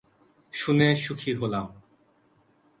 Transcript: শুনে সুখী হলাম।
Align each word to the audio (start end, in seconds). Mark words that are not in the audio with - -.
শুনে 0.53 0.87
সুখী 0.95 1.31
হলাম। 1.33 1.67